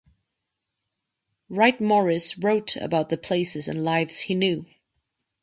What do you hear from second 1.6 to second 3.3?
Morris wrote about the